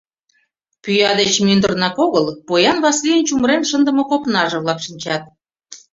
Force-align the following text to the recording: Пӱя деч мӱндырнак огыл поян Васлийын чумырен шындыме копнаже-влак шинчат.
Пӱя 0.83 1.11
деч 1.19 1.33
мӱндырнак 1.45 1.95
огыл 2.05 2.25
поян 2.47 2.77
Васлийын 2.85 3.21
чумырен 3.27 3.63
шындыме 3.69 4.03
копнаже-влак 4.09 4.79
шинчат. 4.85 5.23